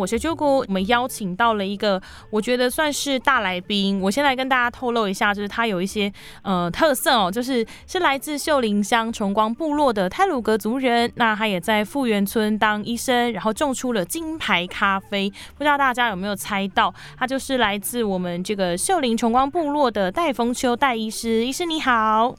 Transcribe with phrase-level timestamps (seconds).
[0.00, 4.00] 我是九谷，我们邀请到了一个我觉得算是大来宾。
[4.00, 6.10] 我先来跟大家透露一下，就是他有一些
[6.40, 11.12] 呃特色哦，就是是来自秀林乡崇光部落的泰鲁格族人。
[11.16, 15.30] 那他也在富源村当医生，然后种出了金牌咖啡。
[15.58, 21.44] 不知道大家有没有猜到，他就是来自我们这个秀林崇光部落的戴丰秋戴医师。
[21.44, 22.34] 医师你好，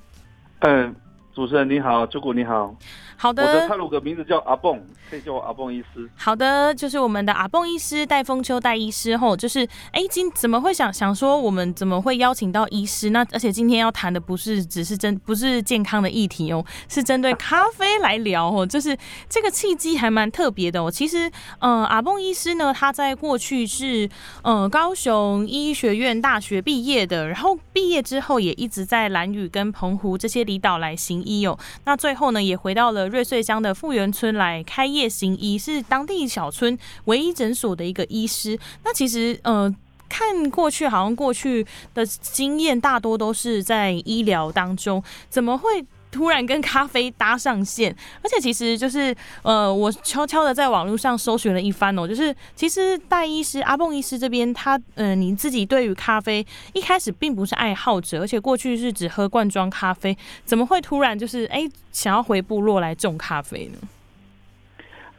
[0.61, 0.95] 嗯，
[1.31, 2.75] 主持人你好，九谷你好。
[3.21, 6.09] 好的，我的泰鲁格名字叫阿蹦，可以叫我阿蹦医师。
[6.15, 9.59] 好的，就是我们的阿蹦医师戴丰秋戴医师吼，就是
[9.91, 13.11] 哎今怎么会想想说我们怎么会邀请到医师？
[13.11, 18.97] 那而且今天要谈的不是只是针不是健康的议题哦，是针对咖啡来聊哦，就是
[19.29, 20.89] 这个契机还蛮特别的哦。
[20.89, 24.09] 其实呃阿蹦医师呢，他在过去是
[24.41, 31.55] 呃高雄医学院大学毕业的，然后毕业之后也一直在兰屿跟澎湖这些离岛来行医哦。
[31.85, 33.10] 那最后呢也回到了。
[33.11, 38.57] 瑞穗乡的富源村来开业行医，是当地小村唯一诊所的一个医师。
[38.83, 39.73] 那其实，呃，
[40.09, 45.85] 看过去好像过去的经验大多都是在医疗当中，怎么会？
[46.11, 63.79] 突然跟咖啡搭上线，而且其实就是呃，我悄悄的在网络上搜寻了一番哦，就是其实戴医师阿蹦医师这边，他呃，你自己对于咖啡一开始并不是爱好者，而且过去是只喝罐装咖啡，怎么会突然就是哎想要回部落来种咖啡呢？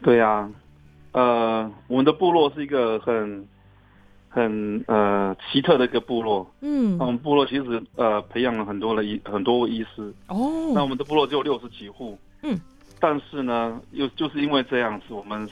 [0.03, 0.49] 对呀，
[1.13, 3.47] 呃，我们的部落是一个很。
[4.33, 10.11] 很呃奇特的一个部落，嗯，我们部落其实呃培养了很多的医很多位医师。
[10.27, 12.59] 哦，那我们的部落只有六十几户，嗯，
[12.99, 15.47] 但是呢，又就是因为这样子，我们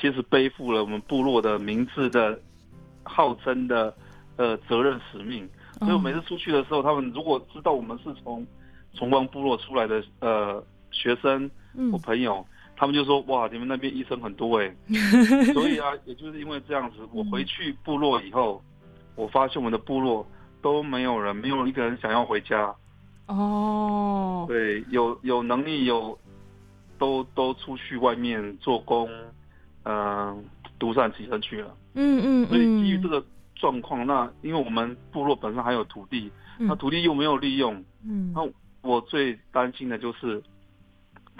[0.00, 2.40] 其实背负了我们部落的名字的
[3.02, 3.94] 号称的
[4.36, 5.46] 呃责任使命，
[5.80, 8.46] 所以我每次出去的时候，他们如果知道我们是从
[8.94, 11.50] 崇光部落出来的呃学生
[11.92, 12.42] 或朋友。
[12.80, 14.74] 他们就说：“哇，你们那边医生很多哎，
[15.52, 18.62] 所以啊，也就是因为这样子，我回去部落以后，
[19.16, 20.26] 我发现我们的部落
[20.62, 22.74] 都没有人，没有一个人想要回家。
[23.26, 26.18] 哦，对，有有能力有，
[26.98, 29.10] 都都出去外面做工，
[29.82, 30.42] 嗯，
[30.78, 31.76] 独善其身去了。
[31.92, 33.22] 嗯嗯，所以基于这个
[33.56, 38.40] 状况，那因为我们部落本身还有土地，那土地又没有利用，嗯，那
[38.80, 40.42] 我最担心的就是。”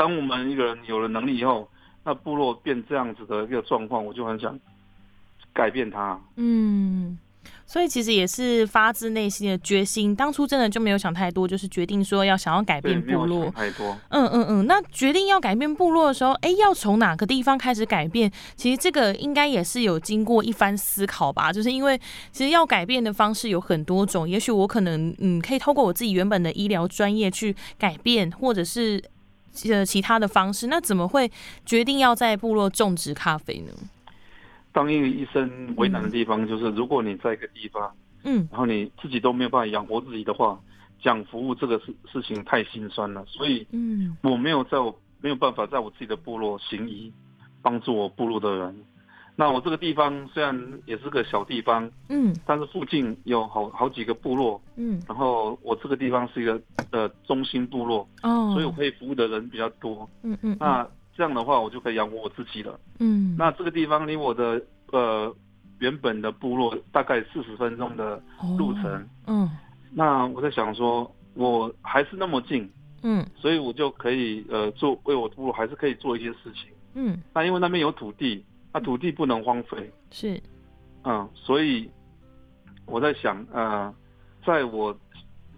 [0.00, 1.68] 当我们一个人有了能力以后，
[2.04, 4.58] 那部落变这样子的一个状况，我就很想
[5.52, 6.18] 改变它。
[6.36, 7.18] 嗯，
[7.66, 10.16] 所以其实也是发自内心的决心。
[10.16, 13.50] 当初真的就没有想太多，就是决定说要想要改变部落。
[13.50, 13.94] 太多。
[14.08, 14.66] 嗯嗯嗯。
[14.66, 18.32] 那决定要改变部落的时候，哎，要从哪个地方开始改变？
[18.56, 21.52] 其实这个应该也是有经过一番思考吧。
[21.52, 22.00] 就是因为
[22.32, 29.04] 其实要改变的方式有很多种，也许我可能嗯可以透过我自己原本的医疗专业去改变，或者是。
[29.70, 31.30] 呃，其他的方式，那怎么会
[31.64, 33.72] 决定要在部落种植咖啡呢？
[34.72, 40.58] 当一个医生为难的地方就是，如果你在一个地方，嗯，然后你自己都没有办法养活自己的话，
[41.02, 43.24] 讲服务这个事事情太心酸了。
[43.26, 47.12] 所以，嗯，我没有在我没有办法在我自己的部落行医，
[47.60, 48.84] 帮助我部落的人。
[49.36, 56.60] 那我这个地方虽然也是个小地方，嗯，但是附近有好好几个部落，嗯，然后我这个地方是一个
[56.90, 60.86] 呃中心部落，哦，所以我可以服务的人比较多，嗯嗯，那
[61.16, 65.34] 这样的话我就可以养活我自己了，嗯，那这个地方离我的呃
[65.78, 68.22] 原本的部落大概四十分钟的
[68.58, 69.50] 路程，嗯，
[69.90, 72.70] 那我在想说我还是那么近，
[73.02, 78.44] 嗯，所以我就可以呃做为我部落还是可以做一些事情，嗯，那因为那边有土地。
[78.72, 80.40] 那土地不能荒废，是，
[81.02, 81.90] 嗯，所以
[82.86, 83.92] 我在想，呃，
[84.46, 84.96] 在我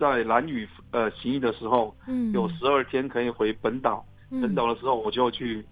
[0.00, 5.62] 在蓝屿呃行医的时候，嗯，有十二天可以回本岛，本岛的时候我就去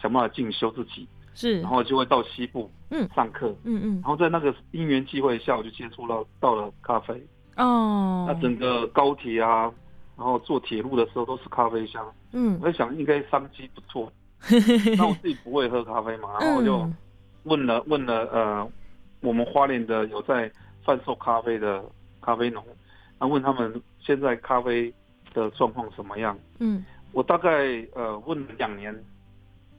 [0.00, 7.20] 想办法进修自己，是，然后就会到西部，嗯，上课，嗯嗯，然后在那个因缘际会下，我就接触到到了咖啡，
[7.56, 9.72] 哦，那整个高铁啊，
[10.16, 14.12] 然后坐铁路的时候都是咖啡香，嗯，我在想应该商机不错。
[14.96, 16.88] 那我自己不会喝咖啡嘛，然后我就
[17.44, 18.70] 问了问了呃，
[19.20, 20.50] 我们花莲的有在
[20.84, 21.84] 贩售咖啡的
[22.20, 22.64] 咖啡农，
[23.18, 24.92] 那问他们现在咖啡
[25.32, 26.38] 的状况怎么样？
[26.58, 27.48] 嗯，我大概
[27.94, 28.94] 呃问了两年，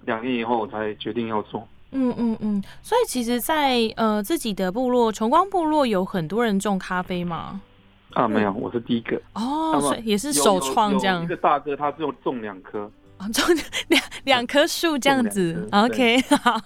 [0.06, 1.68] 两年以后我才决定要做。
[1.92, 7.62] 嗯嗯嗯，所以其实，在呃自己的部落崇光部落有很多人种咖啡吗？
[8.14, 9.22] 啊，没有，我是第一个。
[9.34, 11.24] 哦，也是首创这样。
[11.24, 12.90] 一个大哥他只有种两棵。
[13.31, 13.44] 种
[13.88, 16.60] 两两棵树这样子，OK， 好。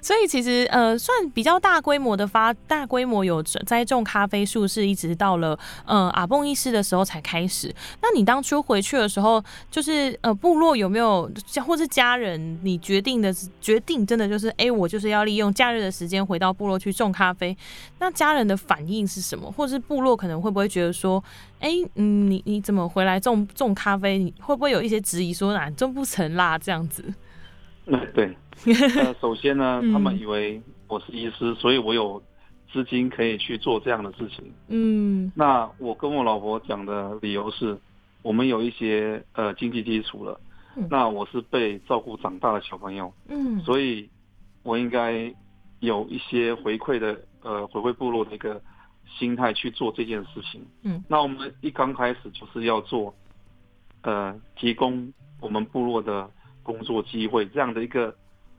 [0.00, 7.74] 所以其实呃，算比较大规模的发大规模有栽种咖啡树，是一直到了呃阿蹦医师的时候才开始。
[8.00, 11.30] 那你当初回去的时候，就是呃部落有没有
[11.66, 17.56] 或是家人，你决定的决定真的就是，哎，我就是要利用假日的时间回到部落去种咖啡。
[17.98, 19.50] 那家人的反应是什么？
[19.52, 21.22] 或是部落可能会不会觉得说？
[21.62, 24.18] 哎，嗯，你你怎么回来种种咖啡？
[24.18, 26.58] 你会不会有一些质疑，说哪种不成啦？
[26.58, 27.04] 这样子？
[27.86, 28.36] 嗯，对。
[28.98, 32.20] 呃，首先呢，他们以为我是医师，所以我有
[32.72, 34.52] 资金可以去做这样的事情。
[34.68, 35.30] 嗯。
[35.36, 37.78] 那我跟我老婆讲的理由是，
[38.22, 40.40] 我们有一些呃经济基础了。
[40.76, 40.88] 嗯。
[40.90, 43.12] 那我是被照顾长大的小朋友。
[43.28, 43.60] 嗯。
[43.60, 44.10] 所以，
[44.64, 45.32] 我应该
[45.78, 48.60] 有一些回馈的，呃，回馈部落的一个。
[49.18, 53.14] 心态去做这件事情，嗯，那我们一刚开始就是要做，
[54.02, 56.28] 呃，提供我们部落的
[56.62, 58.14] 工作机会这样的一个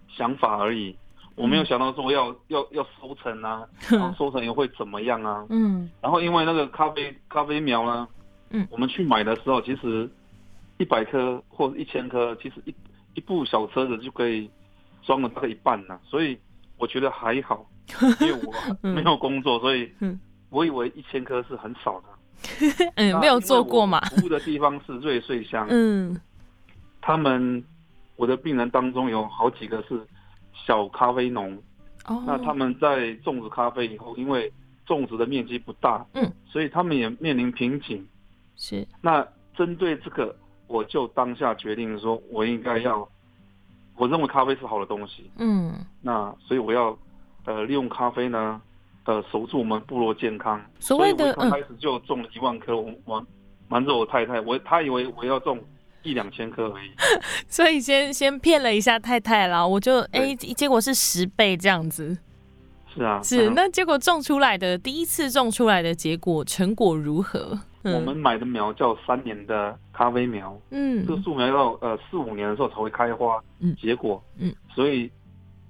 [0.08, 0.96] 想法而已，
[1.36, 8.08] 我没有想到说要要要收成啊，然后收成又会怎么样啊，嗯，然后因为那个咖啡咖啡苗呢，
[8.52, 10.10] 嗯，我们去买的时候其实
[10.78, 12.76] 一百颗或者一千颗，其实一
[13.16, 14.50] 一部小车子就可以
[15.02, 16.38] 装了大概一半呢，所以
[16.78, 17.66] 我觉得还好，
[18.22, 18.54] 因为我
[18.88, 19.92] 没有工作，所以。
[20.54, 24.00] 我以为一千颗是很少的， 嗯，没有做过嘛。
[24.02, 26.16] 服务的地方是瑞穗乡， 嗯，
[27.02, 27.64] 他们
[28.16, 30.00] 我的病人当中有好几个是
[30.54, 31.58] 小咖啡农，
[32.06, 34.54] 哦，那他们在种植咖啡以后，因为
[34.86, 38.08] 种植的面积不大，嗯，所以他们也面临瓶颈，
[38.56, 38.88] 是。
[39.02, 39.28] 那
[39.58, 40.36] 针对这个，
[40.68, 43.10] 我就当下决定说，我应该要，
[43.96, 46.96] 我认为咖啡是好的东西，嗯，那所以我要，
[47.46, 48.62] 呃，利用咖啡呢。
[49.06, 50.62] 呃，守住我们部落健康。
[50.80, 53.26] 所谓的刚开始就种了一万棵，我瞒
[53.68, 55.60] 瞒着我太太，我她以为我要种
[56.04, 56.92] 一两千棵而已。
[57.48, 62.18] 所以先先骗了一下太太啦，我就哎，结果是十倍这样子。
[62.96, 67.60] 是啊，是那结果种出来的第一次种出来的结果成果如何？
[67.82, 75.12] 我们买的苗叫三年的咖啡苗，嗯，这个树苗要呃四五年的时候才会开花嗯结果，嗯，所以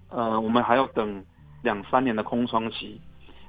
[0.09, 1.23] 呃我们还要等
[1.63, 3.01] 两三年的空窗期。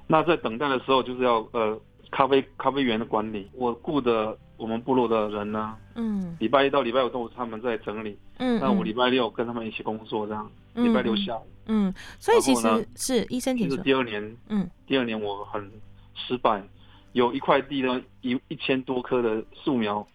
[0.07, 1.81] 那在等待的时候，就是要呃
[2.11, 3.51] 咖啡咖啡园的管理。
[3.55, 15.71] 我雇的我们部落的人呢，嗯，礼拜一到礼拜五都是他们在整理，嗯，那我礼拜六跟他们一起工作，这样，礼拜六下午，嗯，所以其实是医生，其实第二年，嗯，第二年我很
[16.15, 16.63] 失败，
[17.13, 20.07] 有一块地呢，一一千多棵的树苗。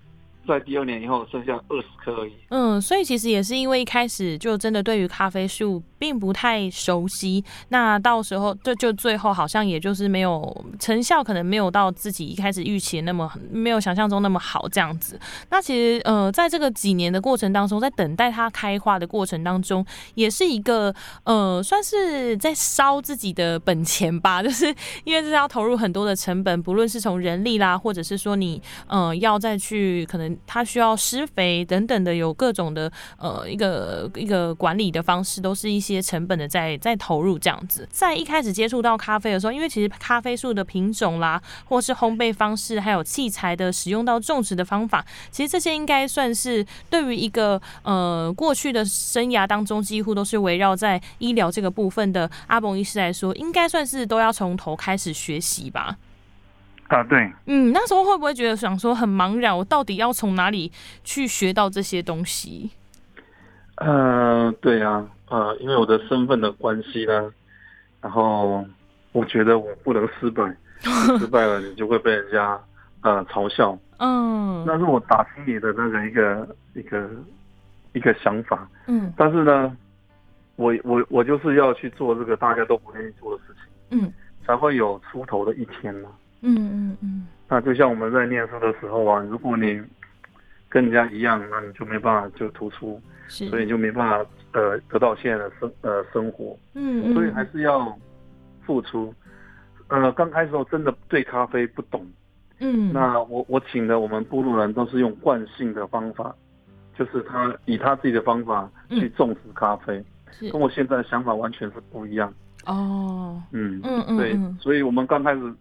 [0.49, 2.33] 在第二年以后，剩下二十颗而已。
[2.49, 15.19] 嗯，所以其实也是因为一开始就真的对于咖啡树并不太熟悉，那到时候就就最后好像也就是没有成效，可能没有到自己一开始预期那么没有想象中那么好这样子。
[15.51, 19.85] 那其实呃，在这个几年的过程当中，在等待它开花的过程当中，
[20.15, 20.93] 也是一个
[21.25, 24.65] 呃，算是在烧自己的本钱吧， 就是
[25.03, 30.38] 因为这是要投入很多的成本，不论是从人力啦，或者是说你呃要再去可能。
[30.45, 37.87] 它需要施肥等等的，有各种的呃一个一个管理的方式，都是一些成本的在在投入这样子。
[37.91, 55.97] 在一开始接触到咖啡的时候，因为其实咖啡树的品种啦，或是烘焙方式，还有器材的使用到种植的方法，其实这些应该算是对于一个呃过去的生涯当中，几乎都是围绕在医疗这个部分的阿蒙医师来说，应该算是都要从头开始学习吧。
[56.89, 60.71] 啊，对，嗯，那时候会不会觉得想说很茫然，我到底要从哪里
[61.03, 62.71] 去学到这些东西？
[63.75, 67.31] 呃，对啊，呃，因为我的身份的关系呢，
[68.01, 68.65] 然后
[69.11, 70.43] 我觉得我不能失败，
[71.19, 72.59] 失败了你就会被人家
[73.01, 77.09] 呃嘲笑，嗯，那是我打心里的那个一个一个
[77.93, 79.77] 一个想法，嗯，但是呢，
[80.55, 84.11] 我我我就是要去做这个大家都不愿意做的事情，嗯，
[84.43, 86.09] 才会有出头的一天呢。
[86.41, 89.81] 嗯嗯嗯，那就像我们在念书的时候啊，如果你
[90.69, 96.57] 跟人家一样，那你就没办法就突出，所以就没办法呃得到现在的生呃生活。
[96.75, 97.97] 嗯嗯，所以还是要
[98.65, 99.13] 付出。
[99.87, 102.05] 呃，刚开始我真的对咖啡不懂。
[102.59, 106.35] 嗯，那我我请的我们部落人都是用惯性的方法，
[106.95, 110.03] 就是他以他自己的方法去种植咖啡，
[110.51, 112.31] 跟我现在的想法完全是不一样。
[112.65, 115.53] 哦，嗯嗯嗯，对，所以我们刚开始。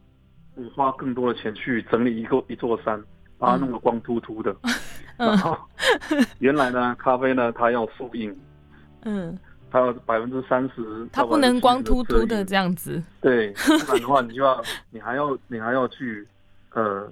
[0.75, 3.03] 花更多的钱去整理一个一座山，
[3.39, 4.55] 把它弄得光秃秃的。
[5.17, 5.57] 然后
[6.39, 8.33] 原来呢，咖啡呢，它要树荫，
[9.03, 9.37] 嗯，
[9.71, 13.03] 它要百分之三十，它不能光秃秃的这样子。
[13.21, 13.53] 对，
[13.87, 16.27] 不然的话，你就要 你还要你还要去
[16.73, 17.11] 呃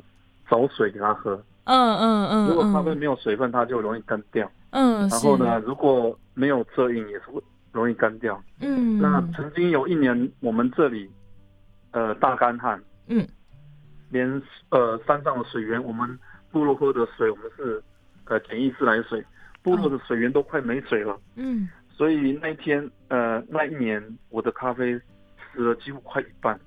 [0.48, 1.34] 找水给它喝。
[1.64, 2.48] 嗯嗯嗯。
[2.48, 4.48] 如果咖啡没有水分，它就容易干掉。
[4.70, 8.40] 嗯，然后呢，如果没有遮阴，也是会容易干掉。
[8.60, 11.10] 嗯，那曾经有一年，我们这里
[11.90, 13.26] 呃大干旱，嗯，
[14.16, 16.18] 连呃山上的水源，我们
[16.50, 17.82] 部落喝的水，我们是
[18.24, 19.24] 呃简易自来水，
[19.62, 21.18] 部落的水源都快没水了。
[21.34, 24.98] 嗯，所以那一天呃那一年，我的咖啡
[25.52, 26.58] 死了几乎快一半。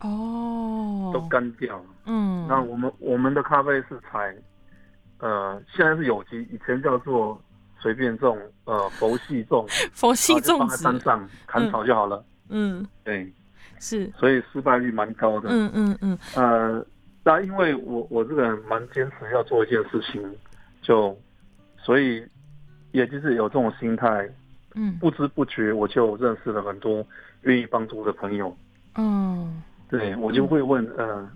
[0.00, 1.84] 哦，都干掉了。
[2.06, 4.36] 嗯，那我们我们的咖啡是采，
[5.18, 7.40] 呃，现在是有机，以前叫做
[7.78, 12.22] 随便种，呃，佛系种， 佛系种放在山上砍草就好了。
[12.50, 13.32] 嗯，对，
[13.80, 15.48] 是，所以失败率蛮高的。
[15.50, 16.18] 嗯嗯嗯。
[16.34, 16.86] 呃，
[17.24, 20.22] 那因为我我这个人蛮坚持要做一件事情，
[20.82, 21.18] 就
[21.78, 22.24] 所以
[22.92, 24.28] 也就是有这种心态，
[24.74, 27.04] 嗯，不知不觉我就认识了很多
[27.42, 28.54] 愿意帮助的朋友。
[28.96, 29.62] 嗯。
[29.90, 31.30] 对，我就会问，呃，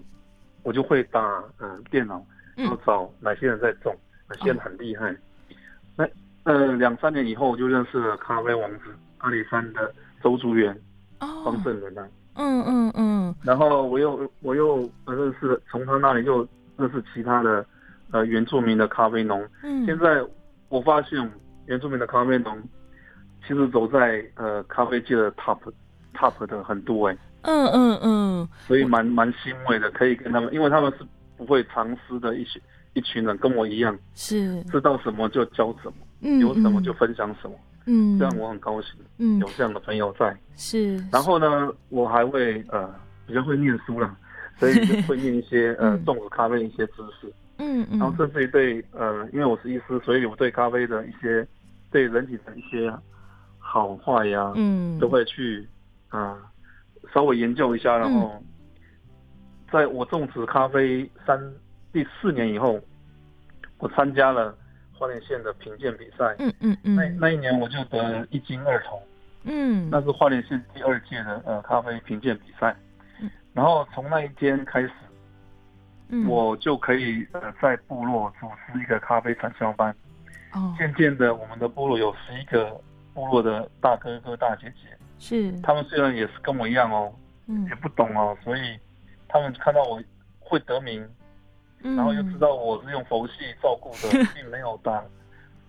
[0.64, 2.20] 我就会打，嗯，电脑，
[2.56, 3.94] 要找哪些人在种，
[4.28, 5.14] 哪些人很厉害。
[5.94, 6.08] 那，
[6.42, 8.86] 呃，两三年以后，我就认识了咖啡王子
[9.18, 10.76] 阿里山的周竹元，
[11.20, 12.08] 方正人啊。
[12.38, 13.34] 嗯嗯嗯。
[13.42, 17.64] 然后我又我又认识，从他那里又认识其他的，
[18.10, 19.46] 呃，原住民的咖啡农。
[19.62, 19.84] 嗯。
[19.84, 20.24] 现在
[20.70, 21.30] 我发现
[21.66, 22.56] 原住民的咖啡农，
[23.46, 25.58] 其实走在呃咖啡界的 top
[26.14, 27.16] top 的很多哎。
[27.42, 32.60] 嗯嗯嗯，所以蛮蛮欣慰的，可以跟他们，因为他们是不会藏私的一些
[32.94, 37.54] 一群人，跟我一样，是知道什么就教什么，嗯，有什么就分享什么，
[37.88, 40.96] 嗯，这样我很高兴，嗯，有这样的朋友在，是。
[41.10, 42.94] 然后呢，我还会呃
[43.26, 44.14] 比较会念书了，
[44.60, 51.46] 所以会念一些呃种植咖啡的一些知识，嗯嗯，然后甚至于对呃，因为我是医师，所以我对咖啡的一些
[51.90, 52.92] 对人体的一些
[53.58, 55.66] 好坏呀，嗯，都会去
[56.08, 56.36] 啊。
[57.14, 58.42] 稍微研究一下，然后
[59.72, 61.40] 在我种植咖啡三
[61.90, 62.78] 第四年以后，
[63.78, 64.54] 我参加了
[64.98, 66.34] 花莲县的评鉴比赛。
[66.38, 66.96] 嗯嗯嗯。
[66.96, 69.00] 那那一年我就得一金二铜。
[69.44, 69.88] 嗯。
[69.90, 72.74] 那是花莲县第二届的呃咖啡评鉴比赛。
[73.20, 73.30] 嗯。
[73.52, 74.90] 然后从那一天开始，
[76.26, 79.94] 我就可以呃在部落组织一个咖啡传销班。
[80.52, 80.74] 哦。
[80.76, 82.78] 渐渐的，我们的部落有十一个
[83.14, 84.88] 部落的大哥哥大姐姐。
[85.20, 87.12] 是，他们虽然也是跟我一样哦，
[87.46, 88.78] 嗯，也不懂哦，所以
[89.26, 90.00] 他们看到我
[90.38, 91.04] 会得名，
[91.82, 95.02] 然后又知道我是用佛系照顾的，并没有打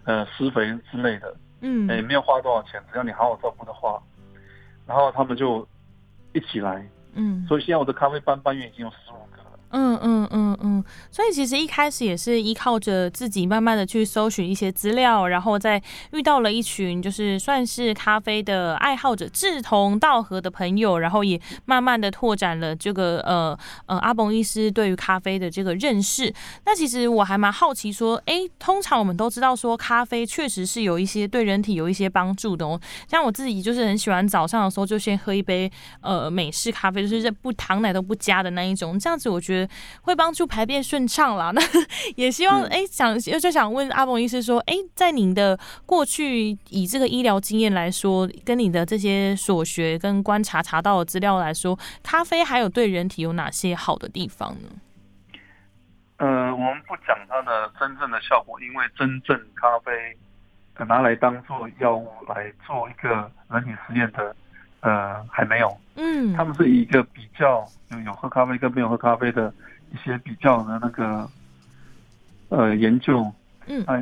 [0.06, 4.02] 呃施肥之类的，嗯，也没有花多少钱，只要你好好照顾的话，
[4.86, 5.68] 然后他们就
[6.34, 9.39] 一起来，嗯，所以现在我的咖啡班班员已经有十五个。
[9.72, 26.34] 嗯嗯嗯嗯，所以其实一开始也是依靠着自己慢慢的去搜寻一些资料，然后再遇到了一群就是算是咖啡的爱好者，志同道合的朋友，然后也慢慢的拓展了这个呃呃阿蒙医师对于咖啡的这个认识。
[26.66, 35.72] 那其实我还蛮好奇说，哎，通常我们都知道说咖啡确实是有一些对人体有一些帮助的哦，像我自己就是很喜欢早上的时候就先喝一杯
[36.02, 39.70] 呃美式咖啡，就是不糖奶都不加的那一种，这样子我觉觉得。
[40.02, 41.52] 会帮助排便顺畅啦。
[41.56, 41.62] 那
[42.16, 54.70] 也希望哎，想就想问阿蒙医师说，哎，在您的过去以这个医疗经验来说，跟你的这些所学跟观察查到的资料来说，咖啡还有对人体有哪些好的地方呢？
[56.18, 59.92] 呃，我们不讲它的真正的效果，因为真正咖啡
[60.86, 64.36] 拿来当做药物来做一个人体实验的。
[64.82, 65.78] 呃，还没有。
[66.02, 69.54] 嗯，他们是以一个比较有有喝咖啡跟没有喝咖啡的
[69.92, 71.30] 一些比较的那个
[72.48, 73.30] 呃研究，
[73.68, 74.02] 嗯，哎，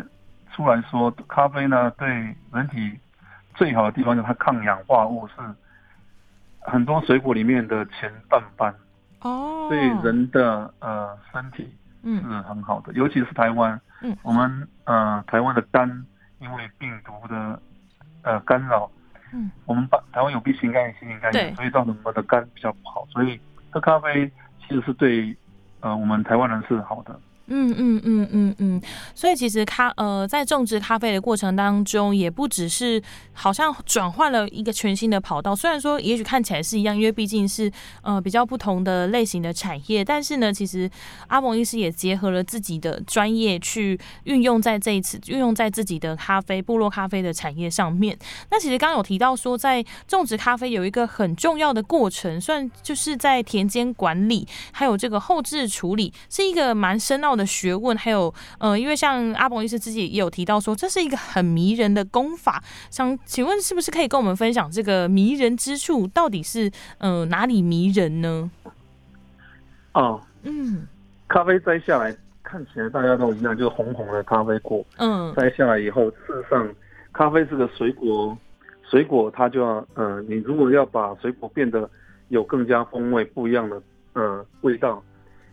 [0.54, 2.08] 出来说咖啡呢对
[2.54, 3.00] 人体
[3.56, 5.34] 最好的地方就是它抗氧化物是
[6.60, 8.72] 很多水果里面的前半半
[9.22, 11.68] 哦，对人的呃身体
[12.04, 16.06] 是很好的，尤其是台湾，嗯，我们呃台湾的肝
[16.39, 17.60] 因为病毒的
[18.22, 18.88] 呃干扰。
[19.34, 24.31] 嗯，我们把台湾有 B 型肝炎、C 型肝炎，所以造成我们的肝比较不好，所以喝咖啡
[24.62, 25.36] 其实是对
[25.81, 27.19] 呃我们台湾人是好的。
[27.50, 28.82] 嗯嗯嗯嗯嗯，
[29.16, 33.01] 所以其实咖呃在种植咖啡的过程当中，也不只是
[33.32, 35.56] 好像转换了一个全新的跑道。
[35.56, 40.92] 虽然说也许看起来是一样，因为毕竟是呃比较不同的类型的产业，但是呢，其实
[41.27, 48.18] 阿蒙医师也结合了自己的专业去运用在这一次运用在自己的咖啡部落咖啡的产业上面。
[48.51, 57.37] 那其实刚刚有提到说，在种植咖啡有一个很重要的过程，算就是在田间管理还有这个后置处理，是一个蛮深奥。
[57.38, 62.63] 的学问，还有呃，因为像阿伯医师自己也有提到说，这是一个很迷人的功法。
[62.89, 68.50] 想请问，是不是可以跟我们分享这个迷人之处，到底是呃哪里迷人呢？
[69.94, 70.88] 哦，嗯，
[71.27, 74.86] 咖啡摘下来看起来大家都一样，就是红红的咖啡果。
[74.98, 76.67] 嗯，摘下来以后，事实上，
[77.12, 78.38] 咖啡这个水果，
[78.89, 81.89] 水果它就要，呃，你如果要把水果变得
[82.29, 83.82] 有更加风味不一样的，
[84.13, 85.03] 呃，味道，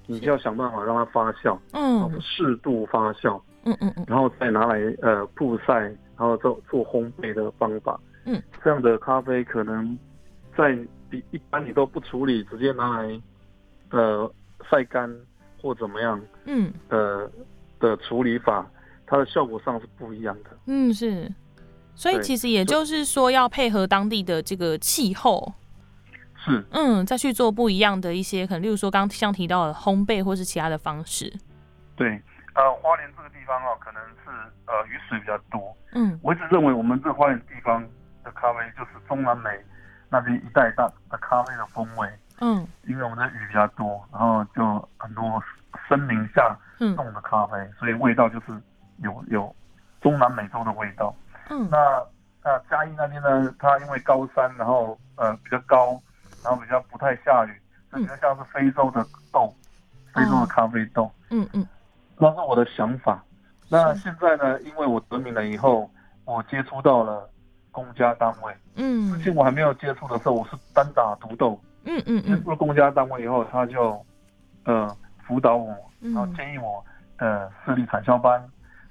[0.06, 9.98] 你就要想办法让它发酵，嗯，适度发酵，嗯嗯嗯，然后再拿来呃曝晒，然后做做烘焙的方法，嗯，这样的咖啡可能
[10.56, 10.76] 在
[11.10, 13.20] 比一般你都不处理，直接拿来，
[13.90, 14.30] 呃，
[14.70, 15.10] 晒干。
[15.62, 17.26] 或怎么样，嗯，呃
[17.80, 18.70] 的处理法，
[19.06, 20.50] 它的效果上是不一样的。
[20.66, 21.26] 嗯，是，
[21.94, 25.54] 所以其实也就是说，要配合当地的这个气候，
[26.44, 31.32] 是，嗯，再去做不一样的一些，可能例如说刚像提到的烘焙或是其他的方式。
[31.96, 32.20] 对，
[32.54, 34.30] 呃，花莲这个地方哦，可能是
[34.66, 35.74] 呃雨水比较多。
[35.92, 37.82] 嗯，我一直认为我们这花莲地方
[38.22, 39.50] 的咖啡就是中南美
[40.10, 42.08] 那边一带大的咖啡的风味。
[42.40, 45.42] 嗯，因为我们的雨比较多，然后就很多
[45.88, 48.46] 森林下种的咖啡，所以味道就是
[48.98, 49.54] 有有
[50.02, 51.14] 中南美洲的味道。
[51.48, 52.02] 嗯，那
[52.42, 56.00] 那嘉义那边呢，它因为高山，然后呃比较高，
[56.44, 57.60] 然后比较不太下雨，
[57.90, 59.52] 就比较像是非洲的豆，
[60.14, 61.10] 非洲的咖啡豆。
[61.30, 61.66] 嗯嗯，
[62.18, 63.24] 那是我的想法。
[63.70, 65.90] 那现在呢，因为我得名了以后，
[66.26, 67.28] 我接触到了
[67.72, 68.54] 公家单位。
[68.76, 71.58] 嗯，之前我还没有接触的时候，我是单打独斗。
[71.84, 74.04] 嗯嗯嗯，入了公家单位以后，他就，
[74.64, 74.94] 呃，
[75.26, 76.84] 辅导我，然后建议我，
[77.16, 78.38] 呃，设立产销班，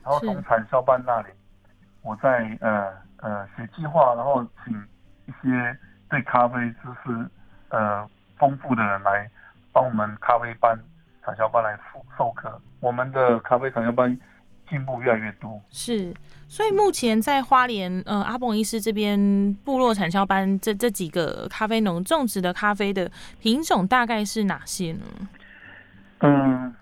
[0.04, 1.28] 然后从产销班那里，
[2.02, 4.74] 我在呃呃写计划，然后请
[5.26, 5.78] 一些
[6.10, 7.30] 对咖啡知识
[7.74, 9.30] 呃丰富的人来
[9.72, 10.78] 帮我们咖啡班
[11.26, 14.18] 产销班来授授课，我们的咖啡产销班
[14.70, 15.60] 进步越来越多。
[15.70, 16.14] 是。
[16.48, 19.18] 所以目前在花莲，呃，阿蹦医师这边
[19.66, 25.06] 部落产销班这这几个咖啡农种植的咖啡的品种大概是哪些呢？
[26.20, 26.76] 嗯，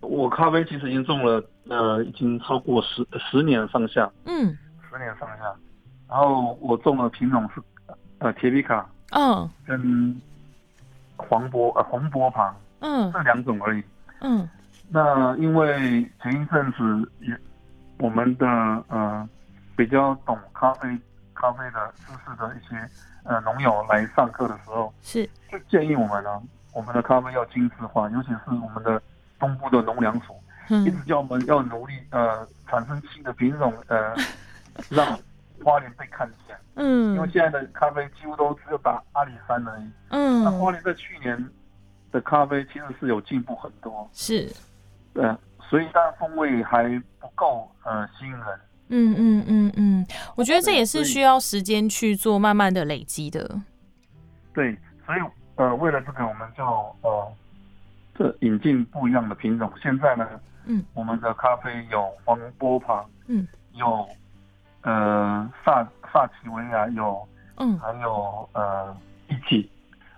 [0.00, 4.10] 我咖啡其实已经种了，呃，已经超过十十年上下。
[4.26, 4.58] 嗯，
[4.90, 5.44] 十年上下。
[6.06, 7.62] 然后我种的品种是
[8.18, 10.20] 呃铁皮卡，嗯，跟
[11.16, 13.82] 黄波呃红波旁，嗯，这两种而已。
[14.20, 14.48] 嗯，
[14.88, 17.38] 那因为前一阵子也。
[17.98, 18.46] 我们的
[18.88, 19.28] 呃
[19.76, 20.88] 比较懂咖啡
[21.34, 22.90] 咖啡的知识的一些
[23.22, 25.24] 呃农友来上课的时候，是。
[25.48, 29.00] 就建议我们呢，我们的咖啡要精致化，尤其是我们的
[29.38, 30.34] 东部的农粮署，
[30.84, 34.16] 一直叫我们要努力呃产生新的品种呃，
[34.90, 35.16] 让
[35.62, 36.56] 花莲被看见。
[36.74, 39.90] 嗯，因为现在的咖啡几乎都只有打阿里山而已。
[40.10, 41.48] 嗯，那花莲在去年
[42.10, 44.08] 的咖啡其实是有进步很多。
[44.12, 44.50] 是，
[45.14, 45.24] 对。
[45.70, 46.82] 所以，但风味还
[47.18, 48.46] 不够呃吸引人。
[48.88, 53.58] 嗯嗯嗯嗯，我觉得这也是需要时间去做慢慢的累积的。
[54.52, 55.20] 对，所以
[55.54, 56.62] 呃，为了这个，我们就
[57.00, 57.32] 呃，
[58.14, 59.72] 这引进不一样的品种。
[59.82, 60.28] 现在呢，
[60.66, 64.06] 嗯，我们的咖啡有黄波旁，嗯，有
[64.82, 68.96] 呃萨萨奇维亚，有嗯，还有呃
[69.28, 69.70] 一起，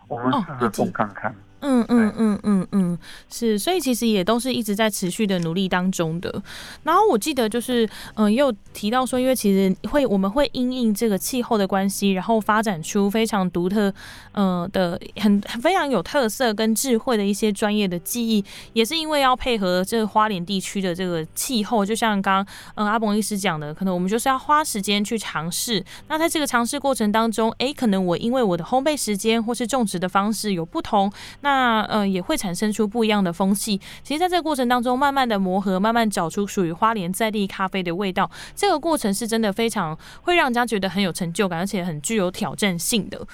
[0.08, 1.34] 我们试着动看看。
[1.66, 2.98] 嗯嗯嗯嗯嗯，
[3.30, 6.42] 是，所以其实也都是一直在持续的努力当中的。
[6.82, 13.92] 然后我记得就是，嗯，又提到说，因为其实会我们会因应这个气候的关系，然后发展出非常独特，
[14.32, 25.82] 呃的很非常有特色跟智慧的一些专业的技艺，也是因为要配合这个花莲地区的这个气候，就像刚嗯阿鹏医师讲的，可能我们就是要花时间去尝试。
[26.08, 33.80] 那在这个尝试过程当中，哎，可能我因为我的烘焙时间或是种植的方式有不同，那那嗯也会产生出不一样的风气。
[34.02, 38.28] 其实，在这个过程当中，慢慢的磨合，慢慢找出属于花莲在地咖啡的味道。
[38.56, 43.24] 这个过程是真的非常会让人家觉得很有成就感，而且很具有挑战性的。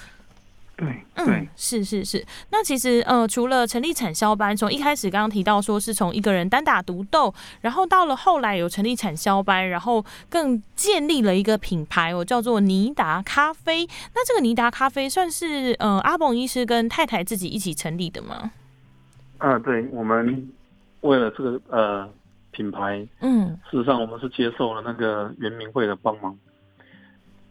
[0.81, 2.25] 对，嗯，是是是。
[2.49, 13.85] 那其实呃，除了成立产销班，从一开始刚刚提到说是从一个人单打独斗，然后到了后来有成立产销班，然后更建立了一个品牌，我，叫做尼达咖啡。
[14.15, 18.51] 那这个尼达咖啡算是呃阿蹦医师跟太太自己一起成立的吗？
[19.37, 20.51] 啊，对，我们
[21.01, 22.09] 为了这个呃
[22.49, 26.35] 品牌，嗯，事实上我们是接受了那个圆明会的帮忙。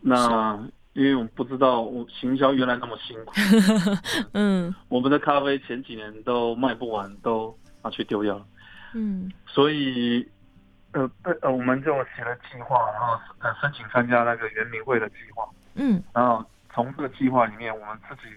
[0.01, 0.59] 那
[0.93, 3.33] 因为我们不知道，我行销原来那么辛苦。
[4.35, 8.47] 嗯，我们的咖啡前几年都卖不完，都拿去丢掉了。
[8.95, 10.29] 嗯，所以，
[10.93, 15.49] 呃，对，呃，我们就写了计划，然后呃申请参加那个圆明会的计划。
[15.75, 18.35] 嗯，然后从这个计划里面，我们自己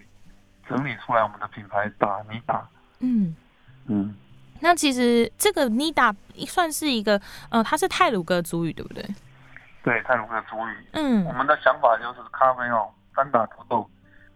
[0.68, 2.68] 整理出来我们的品牌打尼打。
[3.00, 3.34] 嗯
[3.86, 4.14] 嗯，
[4.60, 6.14] 那其实这个尼达
[6.46, 9.04] 算是一个，呃，它是泰鲁格族语，对不对？
[9.84, 13.88] 对泰鲁格主语，嗯，我们的想法就是咖啡哦，单打独斗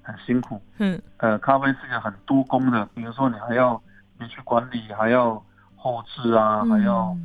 [0.03, 3.83] 很辛苦，嗯，呃，咖啡是一个很多工的，比如说你还要
[4.21, 5.31] 你去管理，还要
[5.77, 7.17] 烘后置啊，还要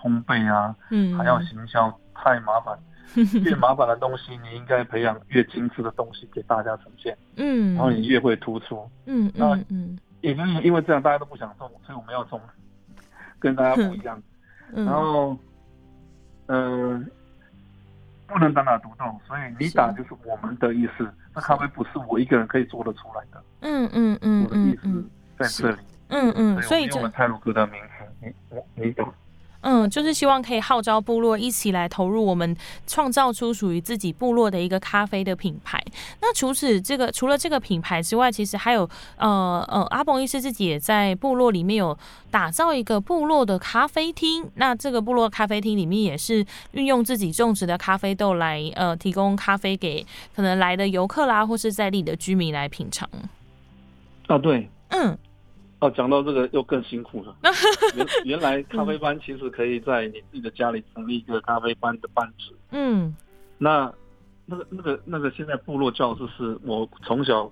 [0.00, 2.78] 烘焙啊，嗯，还要行销，太麻烦。
[3.44, 12.40] 越麻烦的东西，你应该培养越精致的东西给大家呈现，嗯，然后你越会突出，嗯，那嗯，也就是因为这样，大家都不想种，所以我们要种，
[13.38, 14.22] 跟大家不一样，
[14.72, 15.36] 然后，
[16.46, 17.10] 嗯，
[18.26, 25.08] 不能单打独斗，所以你打就是我们的意思，那咖啡不是我一个人可以做得出来的，嗯嗯嗯，我的意思
[25.38, 29.12] 在这里，嗯嗯，所以我们泰鲁格的名字，你我你懂。
[29.62, 35.82] 嗯，就是希望可以号召部落一起来投入，我们创造出属于自己部落的一个咖啡的品牌。
[36.20, 41.96] 那除此这个，除了这个品牌之外，其实还有呃呃，阿崩医师自己也在部落里面有
[42.30, 44.50] 打造一个部落的咖啡厅。
[44.56, 53.08] 那这个部落咖啡厅里面也是运用自己种植的咖啡豆来呃提供咖啡给可能来的游客啦，或是在地的居民来品尝。
[54.26, 55.16] 啊，对，嗯。
[55.82, 57.36] 哦，讲到这个又更辛苦了。
[57.96, 62.56] 原原来咖啡班其实可以在你自己的家里成立一个咖啡班的班子。
[62.70, 63.12] 嗯，
[63.58, 63.92] 那
[64.46, 67.50] 那个那个那个现在部落教室是我从小，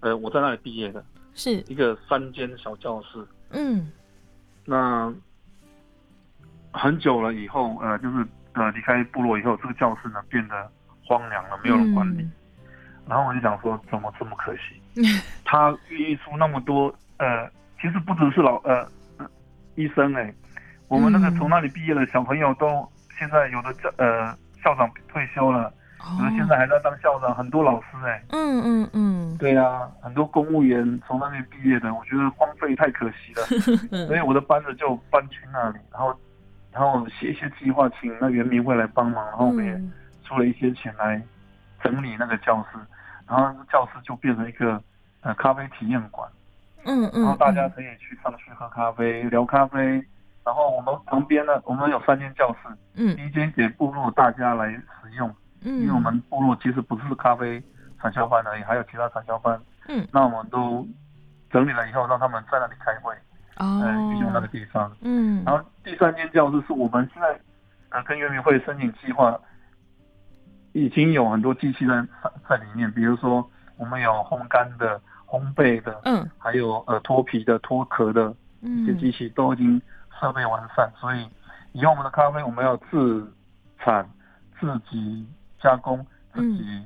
[0.00, 3.26] 呃，我在那里毕业的，是一个三间小教室。
[3.48, 3.90] 嗯，
[4.66, 5.10] 那
[6.72, 10.70] 很久了以后，呃，就是呃离开部落以后，这个教室呢变得
[11.02, 12.28] 荒凉了，没有人管理。
[13.08, 14.78] 然后我就想说，怎么这么可惜？
[15.46, 17.50] 他孕育出那么多呃。
[17.80, 18.86] 其实不只是老呃
[19.74, 20.32] 医生哎，
[20.88, 22.86] 我们那个从那里毕业的小朋友都
[23.18, 25.72] 现在有的教呃校长退休了，
[26.18, 33.42] 有的现在还在当校长，很多老师哎，嗯嗯嗯，对呀，很多公务员从那边毕业的，我觉得荒废太可惜了，
[34.06, 36.14] 所以我的班子就搬去那里，然后
[36.72, 39.80] 然后写一些计划，请那原民会来帮忙，然后我们也
[40.24, 41.22] 出了一些钱来
[41.82, 42.78] 整理那个教室，
[43.26, 44.82] 然后教室就变成一个
[45.22, 46.28] 呃咖啡体验馆。
[46.84, 49.78] 嗯嗯，然后大家可以去上去喝咖啡、聊咖啡，
[50.44, 55.28] 然后我们旁边呢，我们有三间教室，嗯，第一间给部落大家来使用，
[55.62, 57.62] 嗯，因为我们部落其实不是咖啡
[58.00, 60.86] 产销班而已，还有其他产销班，嗯，那我们都
[61.50, 63.14] 整理了以后，让他们在那里开会，
[63.58, 63.80] 哦，
[64.12, 67.38] 运用那个地方，嗯，然后第三间教室是我们现在
[67.90, 69.38] 呃跟原民会申请计划，
[70.72, 75.00] 已经有很多机器人在在里面，比如说我们有烘干的。
[75.30, 79.80] 烘焙的，嗯，还有呃脱皮的、脱壳的一些机器都已经
[80.20, 81.24] 设备完善，所以
[81.72, 83.32] 以后我们的咖啡我们要自
[83.78, 84.04] 产、
[84.58, 85.24] 自己
[85.62, 86.82] 加工、自己。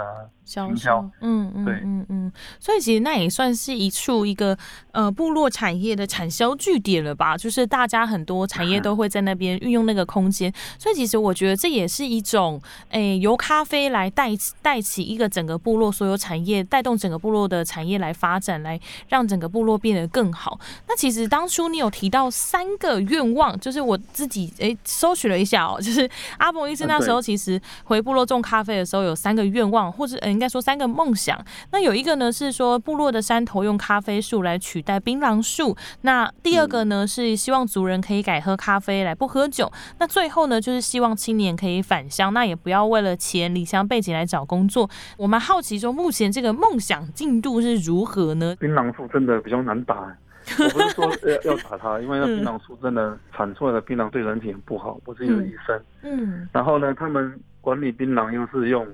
[0.00, 4.56] 呃，销售，嗯嗯，对，嗯嗯，所以其实那也算是一处一个
[4.92, 7.36] 呃部落产业的产销据点了吧？
[7.36, 14.30] 就是大家很多产业都会在那边运用那个空间，所以其实我觉得这也是一种诶由咖啡来带
[14.62, 20.58] 带起一个整个部落所有产业，带动整个部落的产业来发展，来让整个部落变得更好。
[20.88, 26.08] 那其实当初你有提到三个愿望，就是我自己诶搜取了一下哦，就是
[26.38, 29.89] 阿伯医生那时候其实回部落种咖啡的时候有三个愿望。
[29.90, 31.38] 或者呃，应该说三个梦想。
[31.72, 35.76] 那有一个呢是说部落的山头用咖啡树来取代槟榔树。
[36.02, 39.70] 那第二个呢是希望族人可以改喝咖啡来不喝酒。
[39.98, 44.88] 那最后呢就是希望青年可以返乡，那也不要为了钱离乡背景来找工作。
[45.16, 48.54] 我们好奇说目前这个梦想进度是如何呢？
[48.58, 50.16] 槟榔树真的比较难打，
[50.58, 51.04] 我不是说
[51.44, 54.98] 要 要打它，因为那槟榔树真的产出来的槟榔对人体很不好。
[55.04, 58.86] 我是一个医生，嗯，然后呢，他们管理槟榔又是用。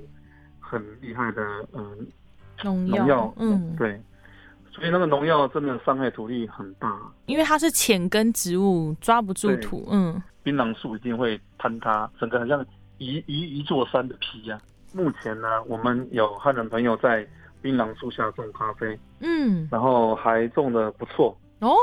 [0.69, 2.07] 很厉害的，嗯，
[2.65, 4.01] 农药，嗯，对，
[4.73, 12.65] 所以那个农药真的伤害土地很大，因为它是浅根植物，抓不住土，嗯，槟榔树一定会坍塌，整个很像
[12.99, 14.59] 一一一座山的皮呀。
[14.93, 17.27] 目前呢，我们有汉人朋友在
[17.61, 21.75] 槟榔树下种咖啡，嗯，然后还种的不错哦。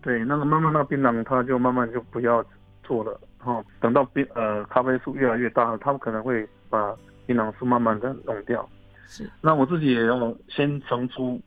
[0.00, 2.44] 对，那个慢慢那槟榔，它就慢慢就不要
[2.82, 6.94] 做了，然后等到槟呃咖啡树越来越大了，他们可能会把。
[7.24, 8.68] 槟榔树慢慢的弄掉，
[9.06, 9.30] 是。
[9.40, 11.40] 那我自己也要先承租，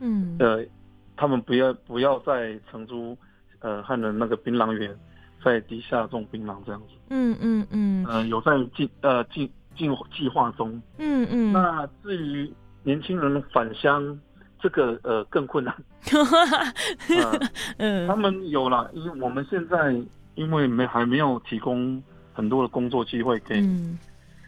[0.00, 0.64] 嗯，呃，
[1.16, 3.16] 他们不要不要再承租，
[3.60, 4.90] 呃，汉人那个槟榔园，
[5.44, 6.94] 在地下种槟榔这样子。
[7.10, 8.06] 嗯嗯嗯。
[8.06, 10.80] 呃，有在计呃计计计划中。
[10.96, 11.52] 嗯嗯。
[11.52, 12.50] 那至于
[12.82, 14.18] 年轻人返乡，
[14.58, 15.76] 这个呃更困难。
[17.76, 18.08] 嗯。
[18.08, 19.94] 他们有了，因为我们现在
[20.34, 23.62] 因为没还没有提供很多的工作机会给。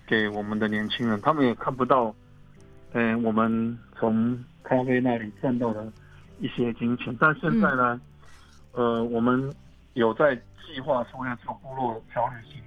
[0.07, 2.15] 给我们的年轻人，他们也看不到，
[2.93, 5.91] 嗯，我们从咖啡那里赚到的
[6.41, 7.17] 一些金钱。
[7.19, 7.99] 但现在呢，
[8.73, 9.51] 呃，我们
[9.95, 12.63] 有在计划说要做部落小旅行，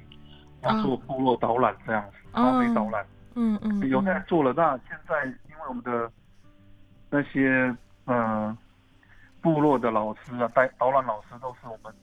[0.64, 3.06] 要做部落导览这样子，咖啡导览。
[3.36, 4.52] 嗯嗯，有在做了。
[4.58, 6.12] 那现在因为我们的
[7.12, 7.72] 那些
[8.06, 8.58] 呃
[9.42, 11.94] 部落的老师啊，带导览老师都是我们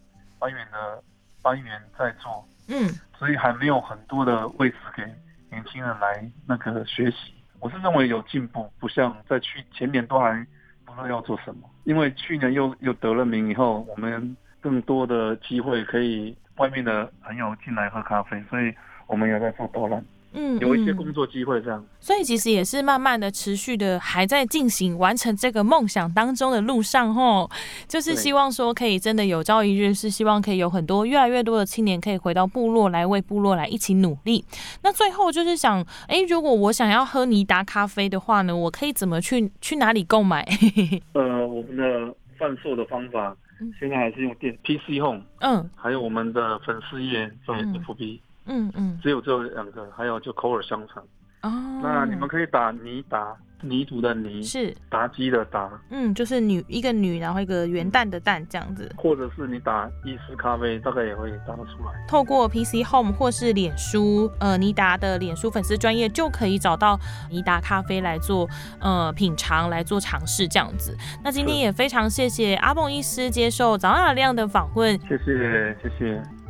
[0.45, 1.03] 班员的
[1.41, 2.87] 班员在做，嗯，
[3.19, 5.03] 所以还没有很多的位置给
[5.51, 7.33] 年轻人来那个学习。
[7.61, 10.47] 我是认为有进步，不像在去前年都还
[10.85, 18.75] 不知道要做什么，因为去年又又得了名以后，我们更多的机会可以外面的朋友进来喝咖啡，所以
[19.07, 20.05] 我们也在做导览。
[20.35, 27.49] 嗯，有一些工作机会这样，所以其实也是慢慢的、持续的，还在进行完成这个梦想当中的路上吼，
[27.87, 34.45] 就是希望说可以真的有朝一日是希望可以有很多越来越多的青年可以回到部落来为部落来一起努力。
[34.83, 40.45] 那最后就是想，哎，如果我想要喝尼达咖啡的话呢，我可以怎么去去哪里购买？
[41.15, 43.37] 呃，我们的贩售的方法
[43.79, 48.17] 现在还是用电 PC Home，嗯，还有我们的粉丝页在 FB。
[48.17, 51.05] 嗯嗯嗯，只有这两个，还有就口耳相传
[51.43, 51.81] 哦。
[51.83, 58.91] 那你们可以打泥达泥土的泥是达基的达，嗯，就是女一个女，然后一个元旦的旦这样子。
[58.99, 62.07] 或者是你打意式咖啡，大概也会打得出来。
[62.07, 68.47] 透过 PC Home 或是脸书，呃，尼达的脸书粉丝专业就可以找到尼达咖啡来做
[68.81, 70.95] 呃品尝，来做尝试这样子。
[71.23, 76.44] 那今天也非常谢谢阿蹦医师接受早上亮的访问，谢谢谢谢。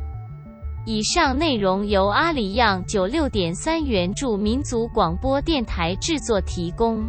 [0.87, 7.03] 以上内容由阿里样九六点三原著民族广播电台制作提供。